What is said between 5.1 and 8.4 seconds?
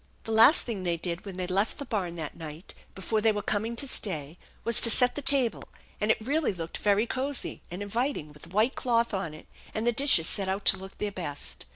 the table, and it really looked very cozy and inviting